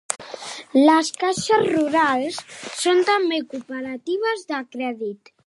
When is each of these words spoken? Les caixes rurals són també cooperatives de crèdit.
Les 0.87 1.11
caixes 1.23 1.67
rurals 1.73 2.41
són 2.79 3.05
també 3.11 3.41
cooperatives 3.53 4.49
de 4.55 4.65
crèdit. 4.75 5.35